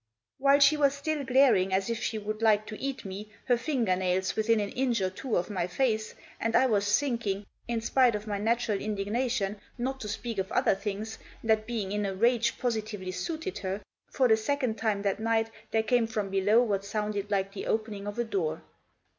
[0.39, 3.95] While she was still glaring as if she would like to eat me, her finger
[3.95, 8.15] nails within an inch or two of my face, and I was thinking, in spite
[8.15, 12.15] of my natural indigna tion, not to speak of other things, that being in a
[12.15, 16.83] rage positively suited her, for the second time that night, there came from below what
[16.83, 18.63] sounded like the opening of a door.